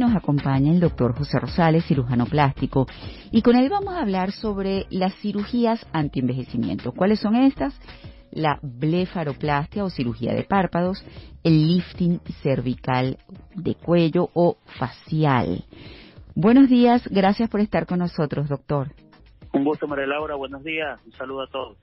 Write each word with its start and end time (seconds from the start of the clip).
nos 0.00 0.16
acompaña 0.16 0.72
el 0.72 0.80
doctor 0.80 1.14
José 1.16 1.38
Rosales, 1.38 1.84
cirujano 1.84 2.26
plástico, 2.26 2.86
y 3.30 3.42
con 3.42 3.54
él 3.54 3.68
vamos 3.68 3.94
a 3.94 4.00
hablar 4.00 4.32
sobre 4.32 4.86
las 4.90 5.14
cirugías 5.16 5.86
antienvejecimiento. 5.92 6.92
¿Cuáles 6.92 7.20
son 7.20 7.36
estas? 7.36 7.78
La 8.32 8.58
blefaroplastia 8.62 9.84
o 9.84 9.90
cirugía 9.90 10.34
de 10.34 10.42
párpados, 10.42 11.04
el 11.44 11.68
lifting 11.68 12.20
cervical 12.42 13.18
de 13.54 13.74
cuello 13.74 14.30
o 14.34 14.56
facial. 14.78 15.64
Buenos 16.34 16.68
días, 16.68 17.06
gracias 17.08 17.50
por 17.50 17.60
estar 17.60 17.86
con 17.86 17.98
nosotros, 17.98 18.48
doctor. 18.48 18.92
Un 19.52 19.64
gusto, 19.64 19.86
María 19.86 20.06
Laura, 20.06 20.34
buenos 20.36 20.64
días, 20.64 20.98
un 21.04 21.12
saludo 21.12 21.42
a 21.42 21.46
todos. 21.48 21.76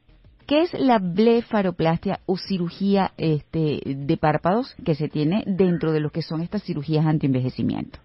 ¿Qué 0.47 0.61
es 0.61 0.73
la 0.73 0.99
blefaroplastia 0.99 2.21
o 2.25 2.37
cirugía 2.37 3.11
este, 3.17 3.81
de 3.85 4.17
párpados 4.17 4.75
que 4.85 4.95
se 4.95 5.09
tiene 5.09 5.43
dentro 5.45 5.91
de 5.91 5.99
lo 5.99 6.09
que 6.09 6.21
son 6.21 6.41
estas 6.41 6.63
cirugías 6.63 7.05
antienvejecimiento? 7.05 7.99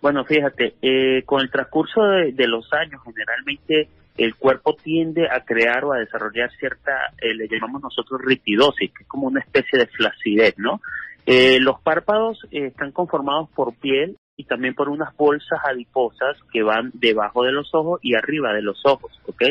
Bueno, 0.00 0.24
fíjate, 0.24 0.74
eh, 0.80 1.22
con 1.24 1.40
el 1.40 1.50
transcurso 1.50 2.02
de, 2.02 2.46
los 2.46 2.72
años, 2.72 3.02
generalmente 3.04 3.88
el 4.16 4.36
cuerpo 4.36 4.74
tiende 4.74 5.28
a 5.28 5.44
crear 5.44 5.84
o 5.84 5.92
a 5.92 5.98
desarrollar 5.98 6.50
cierta, 6.58 7.12
eh, 7.20 7.34
le 7.34 7.48
llamamos 7.48 7.82
nosotros 7.82 8.20
ritidosis, 8.24 8.92
que 8.92 9.02
es 9.02 9.08
como 9.08 9.26
una 9.26 9.40
especie 9.40 9.78
de 9.78 9.86
flacidez, 9.86 10.54
¿no? 10.58 10.80
Eh, 11.26 11.58
los 11.60 11.80
párpados 11.80 12.46
están 12.50 12.92
conformados 12.92 13.48
por 13.50 13.74
piel 13.74 14.16
y 14.38 14.44
también 14.44 14.74
por 14.74 14.88
unas 14.88 15.14
bolsas 15.16 15.58
adiposas 15.64 16.36
que 16.52 16.62
van 16.62 16.92
debajo 16.94 17.42
de 17.42 17.50
los 17.50 17.74
ojos 17.74 17.98
y 18.04 18.14
arriba 18.14 18.52
de 18.52 18.62
los 18.62 18.80
ojos, 18.86 19.10
¿ok? 19.26 19.42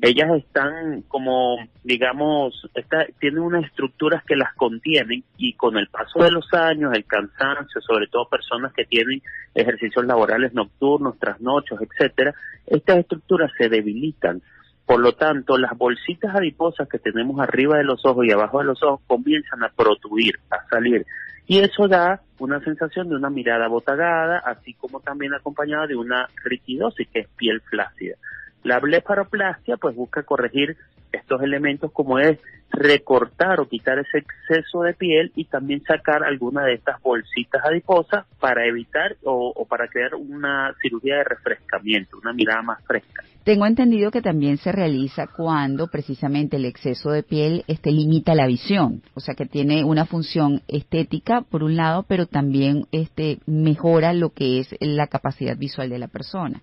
Ellas 0.00 0.30
están 0.38 1.02
como, 1.02 1.58
digamos, 1.84 2.66
tienen 3.20 3.42
unas 3.42 3.66
estructuras 3.66 4.24
que 4.24 4.34
las 4.34 4.54
contienen 4.54 5.22
y 5.36 5.52
con 5.52 5.76
el 5.76 5.86
paso 5.88 6.20
de 6.20 6.30
los 6.30 6.50
años, 6.54 6.94
el 6.94 7.04
cansancio, 7.04 7.82
sobre 7.82 8.06
todo 8.06 8.26
personas 8.26 8.72
que 8.72 8.86
tienen 8.86 9.20
ejercicios 9.54 10.06
laborales 10.06 10.54
nocturnos, 10.54 11.18
trasnochos, 11.18 11.78
etcétera, 11.82 12.34
estas 12.66 13.00
estructuras 13.00 13.52
se 13.58 13.68
debilitan. 13.68 14.40
Por 14.86 15.00
lo 15.00 15.12
tanto, 15.12 15.58
las 15.58 15.76
bolsitas 15.76 16.34
adiposas 16.34 16.88
que 16.88 16.98
tenemos 16.98 17.38
arriba 17.38 17.76
de 17.76 17.84
los 17.84 18.04
ojos 18.06 18.24
y 18.26 18.32
abajo 18.32 18.60
de 18.60 18.64
los 18.64 18.82
ojos 18.82 19.02
comienzan 19.06 19.62
a 19.62 19.68
protruir, 19.68 20.40
a 20.50 20.66
salir. 20.70 21.04
Y 21.46 21.58
eso 21.58 21.88
da 21.88 22.20
una 22.38 22.60
sensación 22.60 23.08
de 23.08 23.16
una 23.16 23.30
mirada 23.30 23.68
botagada, 23.68 24.38
así 24.38 24.74
como 24.74 25.00
también 25.00 25.34
acompañada 25.34 25.86
de 25.86 25.96
una 25.96 26.28
ritidosis, 26.44 27.08
que 27.08 27.20
es 27.20 27.28
piel 27.36 27.60
flácida. 27.62 28.16
La 28.64 28.78
blefaroplastia 28.78 29.76
pues 29.76 29.96
busca 29.96 30.22
corregir 30.22 30.76
estos 31.12 31.42
elementos 31.42 31.92
como 31.92 32.18
es 32.18 32.38
recortar 32.70 33.60
o 33.60 33.68
quitar 33.68 33.98
ese 33.98 34.18
exceso 34.18 34.82
de 34.82 34.94
piel 34.94 35.30
y 35.36 35.44
también 35.44 35.82
sacar 35.82 36.24
alguna 36.24 36.64
de 36.64 36.74
estas 36.74 37.00
bolsitas 37.02 37.62
adiposas 37.64 38.24
para 38.40 38.66
evitar 38.66 39.16
o, 39.24 39.66
para 39.68 39.88
crear 39.88 40.14
una 40.14 40.74
cirugía 40.80 41.16
de 41.16 41.24
refrescamiento, 41.24 42.18
una 42.18 42.32
mirada 42.32 42.62
más 42.62 42.82
fresca. 42.84 43.24
Tengo 43.44 43.66
entendido 43.66 44.10
que 44.10 44.22
también 44.22 44.56
se 44.56 44.72
realiza 44.72 45.26
cuando 45.26 45.88
precisamente 45.88 46.56
el 46.56 46.64
exceso 46.64 47.10
de 47.10 47.22
piel 47.22 47.64
este, 47.66 47.90
limita 47.90 48.34
la 48.34 48.46
visión, 48.46 49.02
o 49.14 49.20
sea 49.20 49.34
que 49.34 49.46
tiene 49.46 49.84
una 49.84 50.06
función 50.06 50.62
estética 50.68 51.42
por 51.42 51.62
un 51.62 51.76
lado, 51.76 52.04
pero 52.08 52.26
también 52.26 52.86
este, 52.92 53.40
mejora 53.46 54.12
lo 54.14 54.30
que 54.30 54.60
es 54.60 54.74
la 54.80 55.08
capacidad 55.08 55.56
visual 55.56 55.90
de 55.90 55.98
la 55.98 56.08
persona. 56.08 56.62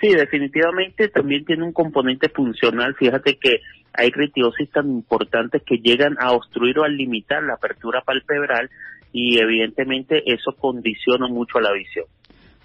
Sí, 0.00 0.08
definitivamente 0.14 1.08
también 1.08 1.44
tiene 1.44 1.64
un 1.64 1.72
componente 1.72 2.30
funcional. 2.30 2.94
Fíjate 2.94 3.36
que 3.36 3.60
hay 3.92 4.10
retiosis 4.10 4.70
tan 4.70 4.88
importantes 4.88 5.62
que 5.64 5.78
llegan 5.78 6.16
a 6.18 6.32
obstruir 6.32 6.78
o 6.78 6.84
a 6.84 6.88
limitar 6.88 7.42
la 7.42 7.54
apertura 7.54 8.00
palpebral 8.00 8.70
y 9.12 9.38
evidentemente 9.38 10.22
eso 10.24 10.52
condiciona 10.58 11.28
mucho 11.28 11.58
a 11.58 11.62
la 11.62 11.72
visión. 11.72 12.06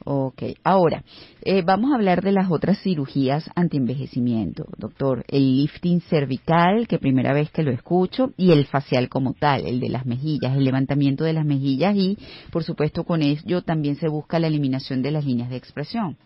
Ok, 0.08 0.44
ahora 0.63 1.03
eh, 1.41 1.63
vamos 1.66 1.91
a 1.91 1.95
hablar 1.95 2.22
de 2.22 2.31
las 2.31 2.52
otras 2.52 2.80
cirugías 2.80 3.50
antienvejecimiento, 3.56 4.66
doctor. 4.78 5.25
El 5.28 5.58
lifting 5.58 6.00
cervical, 6.02 6.88
que 6.88 7.00
primera 7.00 7.34
vez 7.34 7.50
que 7.50 7.63
lo 7.63 7.72
escucho, 7.72 8.31
y 8.38 8.51
el 8.51 8.68
facial 8.68 9.09
como 9.09 9.34
tal, 9.34 9.66
el 9.66 9.79
de 9.79 9.90
las 9.90 10.06
mejillas, 10.06 10.56
el 10.56 10.63
levantamiento 10.63 11.24
de 11.24 11.34
las 11.34 11.45
mejillas 11.45 11.95
y, 11.95 12.19
por 12.51 12.63
supuesto, 12.63 13.03
con 13.03 13.24
ello 13.24 13.63
también 13.63 13.95
se 13.95 14.07
busca 14.07 14.38
la 14.38 14.45
eliminación 14.45 15.01
de 15.01 15.09
las 15.09 15.25
líneas 15.25 15.50
de 15.50 15.57
expresión. 15.57 16.18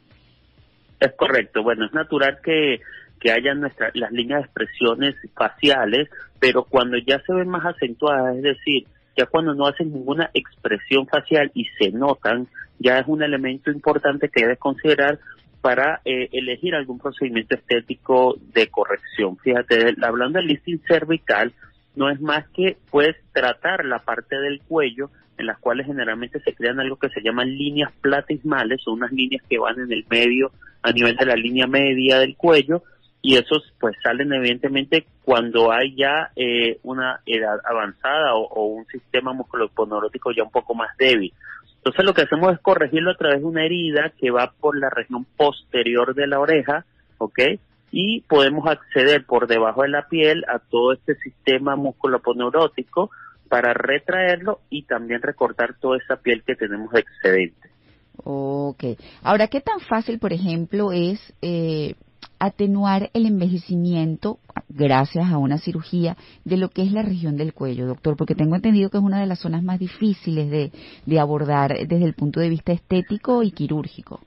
Es 0.99 1.13
correcto. 1.13 1.63
Bueno, 1.63 1.85
es 1.85 1.93
natural 1.93 2.39
que, 2.43 2.81
que 3.19 3.31
haya 3.31 3.53
nuestras 3.53 3.95
las 3.95 4.11
líneas 4.11 4.41
de 4.41 4.45
expresiones 4.45 5.15
faciales, 5.35 6.09
pero 6.39 6.63
cuando 6.63 6.97
ya 6.97 7.21
se 7.25 7.33
ven 7.33 7.49
más 7.49 7.65
acentuadas, 7.65 8.35
es 8.37 8.43
decir, 8.43 8.87
ya 9.15 9.25
cuando 9.25 9.53
no 9.53 9.67
hacen 9.67 9.91
ninguna 9.91 10.29
expresión 10.33 11.07
facial 11.07 11.51
y 11.53 11.65
se 11.77 11.91
notan, 11.91 12.47
ya 12.79 12.99
es 12.99 13.07
un 13.07 13.21
elemento 13.21 13.71
importante 13.71 14.29
que 14.29 14.41
debes 14.41 14.59
considerar 14.59 15.19
para 15.61 16.01
eh, 16.05 16.29
elegir 16.31 16.73
algún 16.73 16.99
procedimiento 16.99 17.55
estético 17.55 18.37
de 18.53 18.67
corrección. 18.67 19.37
Fíjate, 19.37 19.93
hablando 20.01 20.39
del 20.39 20.47
listing 20.47 20.79
cervical, 20.87 21.51
no 21.95 22.09
es 22.09 22.19
más 22.21 22.47
que 22.49 22.77
pues 22.91 23.15
tratar 23.33 23.85
la 23.85 23.99
parte 23.99 24.39
del 24.39 24.61
cuello 24.61 25.09
en 25.37 25.45
las 25.45 25.57
cuales 25.57 25.87
generalmente 25.87 26.39
se 26.41 26.53
crean 26.53 26.79
algo 26.79 26.97
que 26.97 27.09
se 27.09 27.21
llaman 27.21 27.57
líneas 27.57 27.91
platismales, 28.01 28.81
son 28.81 28.95
unas 28.95 29.11
líneas 29.11 29.41
que 29.49 29.57
van 29.57 29.79
en 29.79 29.91
el 29.91 30.05
medio 30.09 30.51
a 30.81 30.91
nivel 30.91 31.15
de 31.15 31.25
la 31.25 31.35
línea 31.35 31.65
media 31.65 32.19
del 32.19 32.35
cuello 32.35 32.83
y 33.21 33.35
esos 33.35 33.73
pues 33.79 33.95
salen 34.01 34.31
evidentemente 34.33 35.05
cuando 35.23 35.71
hay 35.71 35.95
ya 35.95 36.31
eh, 36.35 36.79
una 36.83 37.21
edad 37.25 37.59
avanzada 37.65 38.35
o, 38.35 38.65
un 38.65 38.85
sistema 38.87 39.33
musculoponeurótico 39.33 40.31
ya 40.31 40.43
un 40.43 40.51
poco 40.51 40.73
más 40.73 40.95
débil. 40.97 41.33
Entonces 41.77 42.05
lo 42.05 42.13
que 42.13 42.23
hacemos 42.23 42.53
es 42.53 42.59
corregirlo 42.59 43.11
a 43.11 43.17
través 43.17 43.39
de 43.39 43.45
una 43.45 43.65
herida 43.65 44.11
que 44.17 44.31
va 44.31 44.51
por 44.59 44.77
la 44.77 44.89
región 44.89 45.25
posterior 45.37 46.13
de 46.13 46.27
la 46.27 46.39
oreja, 46.39 46.85
¿ok? 47.17 47.39
Y 47.91 48.21
podemos 48.21 48.67
acceder 48.67 49.25
por 49.25 49.47
debajo 49.47 49.81
de 49.81 49.89
la 49.89 50.07
piel 50.07 50.45
a 50.47 50.59
todo 50.59 50.93
este 50.93 51.15
sistema 51.15 51.75
musculoponeurótico 51.75 53.09
para 53.49 53.73
retraerlo 53.73 54.59
y 54.69 54.83
también 54.83 55.21
recortar 55.21 55.75
toda 55.79 55.97
esa 55.97 56.17
piel 56.17 56.43
que 56.43 56.55
tenemos 56.55 56.93
excedente. 56.93 57.69
Ok. 58.23 58.83
Ahora, 59.23 59.47
¿qué 59.47 59.61
tan 59.61 59.79
fácil, 59.79 60.19
por 60.19 60.33
ejemplo, 60.33 60.91
es 60.91 61.19
eh, 61.41 61.95
atenuar 62.37 63.09
el 63.13 63.25
envejecimiento 63.25 64.39
gracias 64.69 65.31
a 65.31 65.37
una 65.37 65.57
cirugía 65.57 66.15
de 66.45 66.57
lo 66.57 66.69
que 66.69 66.83
es 66.83 66.91
la 66.91 67.01
región 67.01 67.37
del 67.37 67.53
cuello, 67.53 67.87
doctor? 67.87 68.17
Porque 68.17 68.35
tengo 68.35 68.55
entendido 68.55 68.89
que 68.89 68.97
es 68.97 69.03
una 69.03 69.19
de 69.19 69.25
las 69.25 69.39
zonas 69.39 69.63
más 69.63 69.79
difíciles 69.79 70.49
de, 70.49 70.71
de 71.05 71.19
abordar 71.19 71.73
desde 71.87 72.05
el 72.05 72.13
punto 72.13 72.39
de 72.39 72.49
vista 72.49 72.71
estético 72.71 73.41
y 73.41 73.51
quirúrgico. 73.51 74.21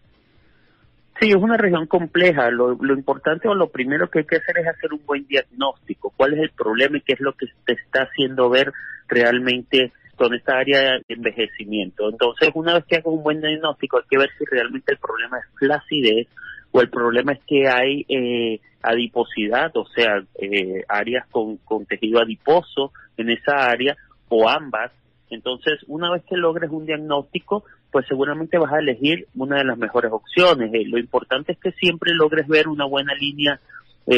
Sí, 1.20 1.30
es 1.30 1.36
una 1.36 1.56
región 1.56 1.86
compleja. 1.86 2.50
Lo, 2.50 2.74
lo, 2.74 2.94
importante 2.94 3.48
o 3.48 3.54
lo 3.54 3.68
primero 3.68 4.08
que 4.08 4.20
hay 4.20 4.24
que 4.24 4.36
hacer 4.36 4.58
es 4.58 4.66
hacer 4.66 4.92
un 4.92 5.04
buen 5.06 5.26
diagnóstico. 5.26 6.12
¿Cuál 6.16 6.34
es 6.34 6.40
el 6.40 6.50
problema 6.50 6.96
y 6.96 7.02
qué 7.02 7.12
es 7.12 7.20
lo 7.20 7.32
que 7.34 7.46
te 7.66 7.74
está 7.74 8.02
haciendo 8.02 8.48
ver 8.50 8.72
realmente 9.08 9.92
con 10.16 10.34
esta 10.34 10.58
área 10.58 10.92
de 10.92 11.02
envejecimiento. 11.08 12.08
Entonces, 12.08 12.50
una 12.54 12.74
vez 12.74 12.84
que 12.84 12.96
hago 12.96 13.12
un 13.12 13.22
buen 13.22 13.40
diagnóstico, 13.40 13.98
hay 13.98 14.04
que 14.08 14.18
ver 14.18 14.30
si 14.38 14.44
realmente 14.44 14.92
el 14.92 14.98
problema 14.98 15.38
es 15.38 15.44
flacidez 15.58 16.28
o 16.70 16.80
el 16.80 16.90
problema 16.90 17.32
es 17.32 17.40
que 17.44 17.68
hay 17.68 18.06
eh, 18.08 18.60
adiposidad, 18.82 19.76
o 19.76 19.86
sea, 19.86 20.22
eh, 20.40 20.84
áreas 20.88 21.26
con, 21.28 21.56
con 21.58 21.86
tejido 21.86 22.20
adiposo 22.20 22.92
en 23.16 23.30
esa 23.30 23.68
área 23.68 23.96
o 24.28 24.48
ambas. 24.48 24.92
Entonces, 25.30 25.80
una 25.86 26.10
vez 26.12 26.22
que 26.24 26.36
logres 26.36 26.70
un 26.70 26.86
diagnóstico, 26.86 27.64
pues 27.92 28.06
seguramente 28.08 28.58
vas 28.58 28.72
a 28.72 28.80
elegir 28.80 29.28
una 29.36 29.58
de 29.58 29.64
las 29.64 29.78
mejores 29.78 30.10
opciones. 30.10 30.72
Eh, 30.74 30.84
lo 30.86 30.98
importante 30.98 31.52
es 31.52 31.58
que 31.58 31.70
siempre 31.72 32.12
logres 32.14 32.48
ver 32.48 32.66
una 32.66 32.86
buena 32.86 33.14
línea 33.14 33.60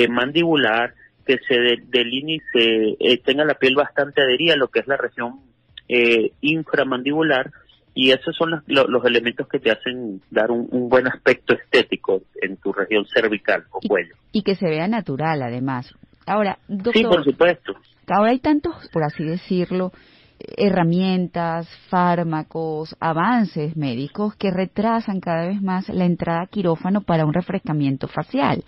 mandibular, 0.08 0.94
que 1.26 1.38
se 1.46 1.56
delinee, 1.88 2.40
se 2.54 3.18
tenga 3.18 3.44
la 3.44 3.54
piel 3.54 3.74
bastante 3.74 4.22
adherida 4.22 4.54
a 4.54 4.56
lo 4.56 4.68
que 4.68 4.80
es 4.80 4.86
la 4.86 4.96
región 4.96 5.40
eh, 5.86 6.32
inframandibular 6.40 7.50
y 7.94 8.10
esos 8.10 8.34
son 8.34 8.62
los, 8.66 9.04
elementos 9.04 9.46
que 9.46 9.58
te 9.58 9.70
hacen 9.70 10.22
dar 10.30 10.50
un, 10.50 10.88
buen 10.88 11.06
aspecto 11.06 11.54
estético 11.54 12.22
en 12.40 12.56
tu 12.56 12.72
región 12.72 13.04
cervical 13.06 13.64
o 13.70 13.80
cuello. 13.86 14.14
Y, 14.32 14.42
que 14.42 14.54
se 14.54 14.66
vea 14.66 14.88
natural 14.88 15.42
además. 15.42 15.94
Ahora, 16.26 16.58
doctor, 16.68 16.94
sí, 16.94 17.02
por 17.04 17.22
supuesto. 17.22 17.74
Ahora 18.08 18.30
hay 18.30 18.40
tantos, 18.40 18.88
por 18.92 19.04
así 19.04 19.24
decirlo, 19.24 19.92
herramientas, 20.38 21.68
fármacos, 21.88 22.96
avances 23.00 23.76
médicos 23.76 24.34
que 24.36 24.50
retrasan 24.50 25.20
cada 25.20 25.46
vez 25.46 25.62
más 25.62 25.88
la 25.88 26.04
entrada 26.04 26.42
a 26.42 26.46
quirófano 26.46 27.02
para 27.02 27.24
un 27.24 27.32
refrescamiento 27.32 28.08
facial. 28.08 28.62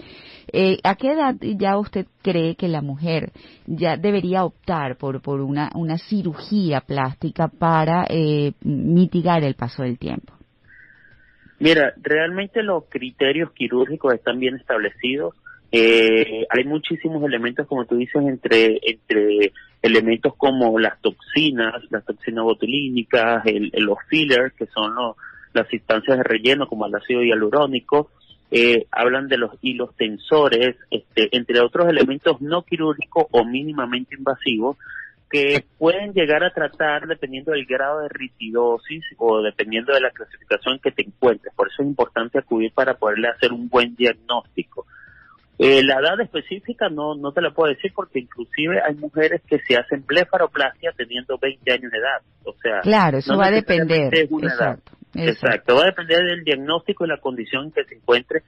Eh, 0.53 0.79
¿A 0.85 0.95
qué 0.95 1.13
edad 1.13 1.35
ya 1.41 1.77
usted 1.77 2.07
cree 2.23 2.55
que 2.55 2.69
la 2.69 2.83
mujer 2.83 3.33
ya 3.67 3.97
debería 3.97 4.45
optar 4.45 4.97
por, 4.97 5.21
por 5.21 5.41
una, 5.41 5.71
una 5.75 5.99
cirugía 5.99 6.81
plástica 6.81 7.49
para 7.49 8.07
eh, 8.09 8.53
mitigar 8.63 9.43
el 9.43 9.55
paso 9.55 9.83
del 9.83 9.99
tiempo? 9.99 10.33
Mira, 11.59 11.95
realmente 12.03 12.63
los 12.63 12.85
criterios 12.89 13.51
quirúrgicos 13.53 14.15
están 14.15 14.39
bien 14.39 14.57
establecidos 14.57 15.35
eh, 15.73 16.47
hay 16.49 16.65
muchísimos 16.65 17.23
elementos, 17.25 17.67
como 17.67 17.85
tú 17.87 17.97
dices, 17.97 18.23
entre, 18.25 18.79
entre 18.83 19.53
elementos 19.87 20.35
como 20.37 20.79
las 20.79 21.01
toxinas, 21.01 21.75
las 21.91 22.05
toxinas 22.05 22.45
botulínicas, 22.45 23.45
el, 23.47 23.73
los 23.79 23.99
fillers, 24.09 24.53
que 24.55 24.67
son 24.67 24.95
los, 24.95 25.17
las 25.53 25.73
instancias 25.73 26.19
de 26.19 26.23
relleno 26.23 26.69
como 26.69 26.87
el 26.87 26.95
ácido 26.95 27.23
hialurónico, 27.23 28.11
eh, 28.51 28.87
hablan 28.93 29.29
de 29.29 29.39
los 29.39 29.53
hilos 29.61 29.97
tensores, 29.97 30.77
este, 30.91 31.37
entre 31.37 31.61
otros 31.61 31.89
elementos 31.89 32.41
no 32.41 32.63
quirúrgicos 32.63 33.27
o 33.31 33.45
mínimamente 33.45 34.15
invasivos 34.15 34.77
que 35.31 35.65
pueden 35.79 36.13
llegar 36.13 36.45
a 36.45 36.53
tratar 36.53 37.07
dependiendo 37.09 37.51
del 37.53 37.67
grado 37.67 38.01
de 38.01 38.09
ritidosis 38.09 39.05
o 39.19 39.43
dependiendo 39.43 39.93
de 39.93 40.01
la 40.01 40.11
clasificación 40.11 40.79
que 40.79 40.93
te 40.93 41.03
encuentres. 41.03 41.53
Por 41.55 41.69
eso 41.69 41.83
es 41.83 41.89
importante 41.89 42.39
acudir 42.39 42.73
para 42.73 42.95
poderle 42.95 43.29
hacer 43.29 43.53
un 43.53 43.69
buen 43.69 43.97
diagnóstico. 43.97 44.87
Eh, 45.59 45.83
la 45.83 46.01
edad 46.01 46.21
específica 46.21 46.91
no, 46.91 47.15
no 47.15 47.33
te 47.33 47.41
la 47.41 47.51
puedo 47.51 47.73
decir 47.73 47.91
porque 47.95 48.19
inclusive 48.19 48.81
hay 48.83 48.95
mujeres 48.95 49.41
que 49.47 49.59
se 49.61 49.77
hacen 49.77 50.05
blefaroplastia 50.07 50.93
teniendo 50.97 51.39
20 51.39 51.73
años 51.73 51.91
de 51.91 51.99
edad. 51.99 52.21
O 52.45 52.55
sea, 52.61 52.81
claro, 52.83 53.19
eso 53.19 53.37
va 53.37 53.47
a 53.47 53.51
depender. 53.51 54.13
exacto, 54.15 54.93
exacto, 55.15 55.77
va 55.77 55.83
a 55.83 55.87
depender 55.87 56.19
del 56.25 56.45
diagnóstico 56.45 57.07
y 57.07 57.09
la 57.09 57.19
condición 57.19 57.73
que 57.73 57.85
se 57.85 57.95
encuentre, 57.95 58.43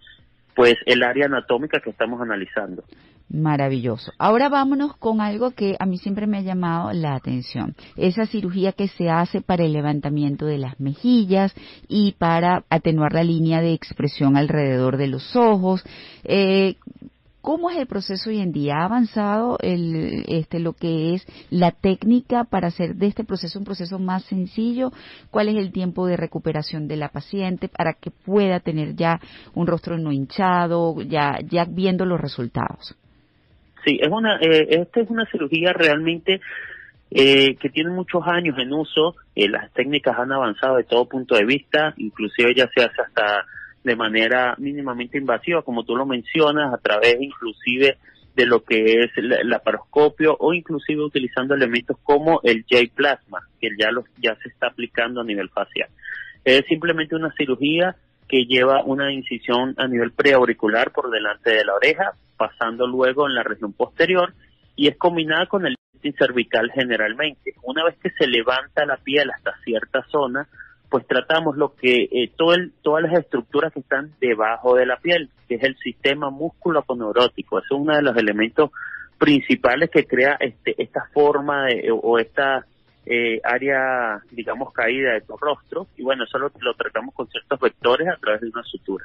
pues 0.54 0.74
el 0.84 1.02
área 1.02 1.26
anatómica 1.26 1.80
que 1.80 1.90
estamos 1.90 2.20
analizando. 2.20 2.84
Maravilloso. 3.30 4.12
Ahora 4.18 4.48
vámonos 4.48 4.96
con 4.96 5.20
algo 5.20 5.50
que 5.50 5.76
a 5.78 5.84
mí 5.84 5.98
siempre 5.98 6.26
me 6.26 6.38
ha 6.38 6.42
llamado 6.42 6.92
la 6.92 7.14
atención. 7.14 7.74
Esa 7.96 8.24
cirugía 8.24 8.72
que 8.72 8.88
se 8.88 9.10
hace 9.10 9.42
para 9.42 9.64
el 9.64 9.74
levantamiento 9.74 10.46
de 10.46 10.56
las 10.56 10.80
mejillas 10.80 11.54
y 11.88 12.12
para 12.12 12.64
atenuar 12.70 13.12
la 13.12 13.24
línea 13.24 13.60
de 13.60 13.74
expresión 13.74 14.38
alrededor 14.38 14.96
de 14.96 15.08
los 15.08 15.36
ojos. 15.36 15.84
Eh, 16.24 16.76
¿Cómo 17.48 17.70
es 17.70 17.78
el 17.78 17.86
proceso 17.86 18.28
hoy 18.28 18.40
en 18.40 18.52
día? 18.52 18.74
¿Ha 18.74 18.84
avanzado 18.84 19.56
el, 19.62 20.22
este, 20.28 20.60
lo 20.60 20.74
que 20.74 21.14
es 21.14 21.26
la 21.48 21.70
técnica 21.70 22.44
para 22.44 22.68
hacer 22.68 22.96
de 22.96 23.06
este 23.06 23.24
proceso 23.24 23.58
un 23.58 23.64
proceso 23.64 23.98
más 23.98 24.22
sencillo? 24.24 24.90
¿Cuál 25.30 25.48
es 25.48 25.56
el 25.56 25.72
tiempo 25.72 26.06
de 26.06 26.18
recuperación 26.18 26.88
de 26.88 26.98
la 26.98 27.08
paciente 27.08 27.68
para 27.68 27.94
que 27.94 28.10
pueda 28.10 28.60
tener 28.60 28.96
ya 28.96 29.18
un 29.54 29.66
rostro 29.66 29.96
no 29.96 30.12
hinchado, 30.12 31.00
ya, 31.00 31.38
ya 31.42 31.64
viendo 31.64 32.04
los 32.04 32.20
resultados? 32.20 32.94
Sí, 33.82 33.98
es 33.98 34.10
una, 34.10 34.36
eh, 34.42 34.66
esta 34.82 35.00
es 35.00 35.08
una 35.08 35.24
cirugía 35.30 35.72
realmente 35.72 36.42
eh, 37.10 37.56
que 37.56 37.70
tiene 37.70 37.88
muchos 37.88 38.24
años 38.26 38.58
en 38.58 38.74
uso. 38.74 39.14
Eh, 39.34 39.48
las 39.48 39.72
técnicas 39.72 40.18
han 40.18 40.32
avanzado 40.32 40.76
de 40.76 40.84
todo 40.84 41.08
punto 41.08 41.34
de 41.34 41.46
vista, 41.46 41.94
inclusive 41.96 42.54
ya 42.54 42.68
se 42.74 42.84
hace 42.84 43.00
hasta 43.00 43.46
de 43.84 43.96
manera 43.96 44.54
mínimamente 44.58 45.18
invasiva, 45.18 45.62
como 45.62 45.84
tú 45.84 45.96
lo 45.96 46.06
mencionas, 46.06 46.72
a 46.72 46.78
través 46.78 47.16
inclusive 47.20 47.98
de 48.34 48.46
lo 48.46 48.62
que 48.62 49.00
es 49.00 49.10
el, 49.16 49.28
laparoscopio 49.48 50.36
o 50.38 50.52
inclusive 50.52 51.02
utilizando 51.02 51.54
elementos 51.54 51.96
como 52.02 52.40
el 52.44 52.64
J-plasma, 52.70 53.40
que 53.60 53.70
ya, 53.78 53.90
lo, 53.90 54.04
ya 54.18 54.36
se 54.36 54.48
está 54.48 54.68
aplicando 54.68 55.20
a 55.20 55.24
nivel 55.24 55.48
facial. 55.48 55.88
Es 56.44 56.64
simplemente 56.66 57.16
una 57.16 57.32
cirugía 57.32 57.96
que 58.28 58.44
lleva 58.44 58.84
una 58.84 59.12
incisión 59.12 59.74
a 59.76 59.88
nivel 59.88 60.12
preauricular 60.12 60.92
por 60.92 61.10
delante 61.10 61.50
de 61.50 61.64
la 61.64 61.74
oreja, 61.74 62.12
pasando 62.36 62.86
luego 62.86 63.26
en 63.26 63.34
la 63.34 63.42
región 63.42 63.72
posterior 63.72 64.34
y 64.76 64.86
es 64.86 64.96
combinada 64.96 65.46
con 65.46 65.66
el 65.66 65.74
cervical 66.16 66.70
generalmente. 66.72 67.54
Una 67.62 67.84
vez 67.84 67.96
que 67.98 68.10
se 68.10 68.26
levanta 68.26 68.86
la 68.86 68.96
piel 68.98 69.30
hasta 69.30 69.56
cierta 69.64 70.04
zona, 70.10 70.46
pues 70.90 71.06
tratamos 71.06 71.56
lo 71.56 71.74
que 71.74 72.08
eh, 72.10 72.30
todo 72.36 72.54
todas 72.82 73.02
las 73.02 73.18
estructuras 73.18 73.72
que 73.72 73.80
están 73.80 74.12
debajo 74.20 74.76
de 74.76 74.86
la 74.86 74.96
piel, 74.96 75.30
que 75.48 75.56
es 75.56 75.62
el 75.62 75.76
sistema 75.78 76.30
músculo-neurótico. 76.30 77.58
es 77.58 77.70
uno 77.70 77.94
de 77.94 78.02
los 78.02 78.16
elementos 78.16 78.70
principales 79.18 79.90
que 79.90 80.06
crea 80.06 80.36
este, 80.40 80.74
esta 80.82 81.08
forma 81.12 81.66
o 82.02 82.18
esta 82.18 82.64
eh, 83.10 83.40
área, 83.42 84.20
digamos, 84.30 84.72
caída 84.72 85.14
de 85.14 85.22
tu 85.22 85.36
rostro. 85.36 85.86
Y 85.96 86.02
bueno, 86.02 86.24
eso 86.24 86.38
lo, 86.38 86.52
lo 86.60 86.74
tratamos 86.74 87.14
con 87.14 87.26
ciertos 87.28 87.58
vectores 87.58 88.06
a 88.06 88.16
través 88.16 88.42
de 88.42 88.48
una 88.48 88.62
sutura. 88.64 89.04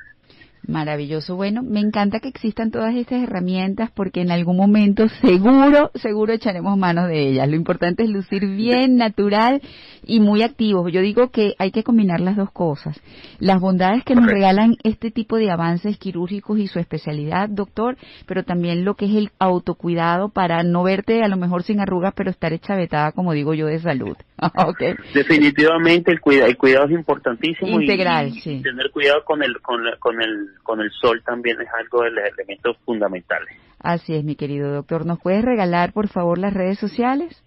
Maravilloso. 0.65 1.35
Bueno, 1.35 1.61
me 1.61 1.81
encanta 1.81 2.21
que 2.21 2.29
existan 2.29 2.71
todas 2.71 2.95
estas 2.95 3.21
herramientas 3.21 3.91
porque 3.91 4.21
en 4.21 4.31
algún 4.31 4.55
momento 4.55 5.09
seguro, 5.21 5.91
seguro 5.95 6.31
echaremos 6.31 6.77
manos 6.77 7.09
de 7.09 7.27
ellas. 7.27 7.49
Lo 7.49 7.57
importante 7.57 8.03
es 8.03 8.09
lucir 8.09 8.47
bien, 8.47 8.95
natural 8.97 9.61
y 10.05 10.21
muy 10.21 10.41
activos. 10.41 10.89
Yo 10.91 11.01
digo 11.01 11.31
que 11.31 11.55
hay 11.59 11.71
que 11.71 11.83
combinar 11.83 12.21
las 12.21 12.37
dos 12.37 12.49
cosas. 12.51 12.97
Las 13.39 13.59
bondades 13.59 14.05
que 14.05 14.15
nos 14.15 14.25
regalan 14.25 14.77
este 14.83 15.11
tipo 15.11 15.35
de 15.35 15.51
avances 15.51 15.97
quirúrgicos 15.97 16.57
y 16.59 16.67
su 16.67 16.79
especialidad, 16.79 17.49
doctor, 17.49 17.97
pero 18.25 18.43
también 18.43 18.85
lo 18.85 18.95
que 18.95 19.05
es 19.05 19.15
el 19.15 19.31
autocuidado 19.39 20.29
para 20.29 20.63
no 20.63 20.83
verte 20.83 21.23
a 21.23 21.27
lo 21.27 21.35
mejor 21.35 21.63
sin 21.63 21.81
arrugas, 21.81 22.13
pero 22.15 22.31
estar 22.31 22.53
hecha 22.53 22.75
vetada, 22.75 23.11
como 23.11 23.33
digo 23.33 23.53
yo, 23.53 23.67
de 23.67 23.79
salud. 23.79 24.15
okay. 24.67 24.95
Definitivamente 25.13 26.11
el 26.11 26.19
cuidado, 26.19 26.49
el 26.49 26.57
cuidado 26.57 26.85
es 26.85 26.91
importantísimo. 26.91 27.79
Integral, 27.79 28.27
y, 28.29 28.39
sí. 28.39 28.61
Tener 28.61 28.91
cuidado 28.91 29.23
con 29.25 29.43
el, 29.43 29.59
con, 29.61 29.81
con 29.99 30.21
el 30.21 30.49
con 30.63 30.81
el 30.81 30.91
sol 30.91 31.21
también 31.25 31.59
es 31.61 31.67
algo 31.79 32.03
de 32.03 32.11
los 32.11 32.23
elementos 32.25 32.77
fundamentales. 32.85 33.57
Así 33.79 34.15
es, 34.15 34.23
mi 34.23 34.35
querido 34.35 34.71
doctor. 34.71 35.05
¿Nos 35.05 35.19
puedes 35.19 35.43
regalar, 35.43 35.93
por 35.93 36.07
favor, 36.07 36.37
las 36.37 36.53
redes 36.53 36.79
sociales? 36.79 37.43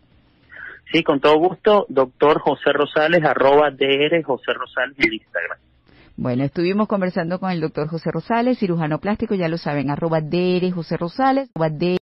Sí, 0.92 1.02
con 1.02 1.20
todo 1.20 1.36
gusto, 1.38 1.86
doctor 1.88 2.40
José 2.40 2.72
Rosales, 2.72 3.24
arroba 3.24 3.70
DR 3.70 4.22
José 4.22 4.52
Rosales 4.52 4.96
en 4.98 5.14
Instagram. 5.14 5.58
Bueno, 6.16 6.44
estuvimos 6.44 6.88
conversando 6.88 7.38
con 7.40 7.50
el 7.50 7.60
doctor 7.60 7.88
José 7.88 8.10
Rosales, 8.10 8.58
cirujano 8.58 9.00
plástico, 9.00 9.34
ya 9.34 9.48
lo 9.48 9.58
saben, 9.58 9.90
arroba 9.90 10.20
DR 10.20 10.70
José 10.72 10.96
Rosales, 10.96 11.50
arroba 11.54 11.70